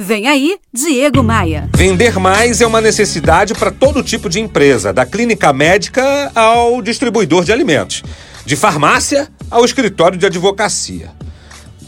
[0.00, 1.68] Vem aí, Diego Maia.
[1.74, 7.44] Vender mais é uma necessidade para todo tipo de empresa, da clínica médica ao distribuidor
[7.44, 8.04] de alimentos,
[8.46, 11.10] de farmácia ao escritório de advocacia.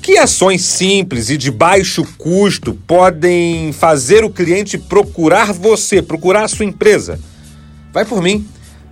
[0.02, 6.48] Que ações simples e de baixo custo podem fazer o cliente procurar você, procurar a
[6.48, 7.16] sua empresa?
[7.92, 8.44] Vai por mim.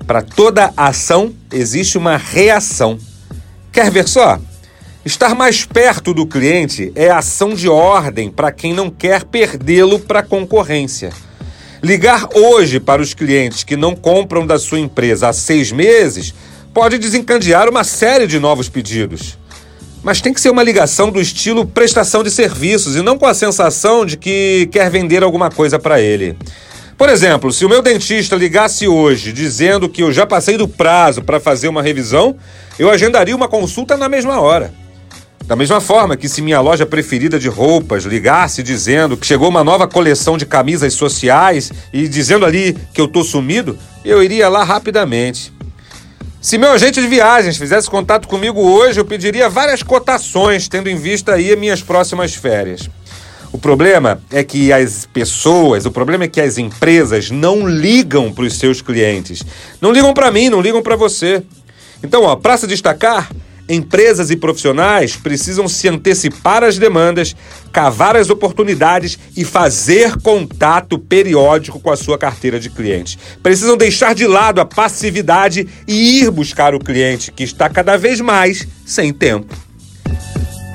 [0.07, 2.97] Para toda ação existe uma reação.
[3.73, 4.39] Quer ver só?
[5.09, 10.19] Estar mais perto do cliente é ação de ordem para quem não quer perdê-lo para
[10.19, 11.11] a concorrência.
[11.83, 16.35] Ligar hoje para os clientes que não compram da sua empresa há seis meses
[16.75, 19.39] pode desencadear uma série de novos pedidos.
[20.03, 23.33] Mas tem que ser uma ligação do estilo prestação de serviços e não com a
[23.33, 26.37] sensação de que quer vender alguma coisa para ele.
[26.99, 31.23] Por exemplo, se o meu dentista ligasse hoje dizendo que eu já passei do prazo
[31.23, 32.37] para fazer uma revisão,
[32.79, 34.71] eu agendaria uma consulta na mesma hora.
[35.49, 39.65] Da mesma forma que se minha loja preferida de roupas ligasse dizendo que chegou uma
[39.65, 44.63] nova coleção de camisas sociais e dizendo ali que eu tô sumido, eu iria lá
[44.63, 45.51] rapidamente.
[46.39, 50.97] Se meu agente de viagens fizesse contato comigo hoje, eu pediria várias cotações, tendo em
[50.97, 52.91] vista aí as minhas próximas férias.
[53.51, 58.45] O problema é que as pessoas, o problema é que as empresas não ligam para
[58.45, 59.43] os seus clientes.
[59.81, 61.43] Não ligam para mim, não ligam para você.
[62.03, 63.31] Então, ó, para se destacar,
[63.69, 67.37] Empresas e profissionais precisam se antecipar às demandas,
[67.71, 73.19] cavar as oportunidades e fazer contato periódico com a sua carteira de clientes.
[73.43, 78.23] Precisam deixar de lado a passividade e ir buscar o cliente que está cada vez
[78.23, 79.55] mais sem tempo.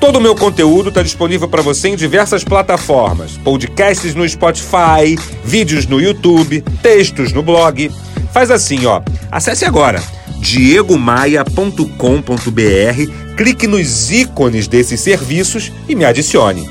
[0.00, 5.86] Todo o meu conteúdo está disponível para você em diversas plataformas: podcasts no Spotify, vídeos
[5.86, 7.90] no YouTube, textos no blog.
[8.32, 9.02] Faz assim, ó.
[9.32, 10.00] Acesse agora
[10.44, 16.68] diegomaia.com.br, clique nos ícones desses serviços e me adicione.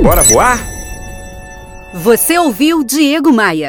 [0.00, 0.64] Bora voar?
[1.92, 3.66] Você ouviu Diego Maia.